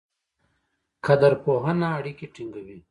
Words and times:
قدرپوهنه 1.05 1.87
اړیکې 1.97 2.25
ټینګوي. 2.33 2.77